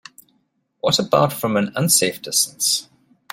[0.79, 2.89] What about from an unsafe distance?